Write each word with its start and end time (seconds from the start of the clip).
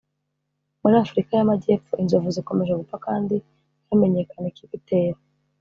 Muri 0.81 0.95
afurika 1.03 1.31
y’amajyepfo 1.33 1.93
inzovu 2.01 2.27
zikomeje 2.37 2.73
gupfa 2.79 2.97
kandi 3.05 3.35
ntihamenyekane 3.43 4.47
ikibitera 4.49 5.19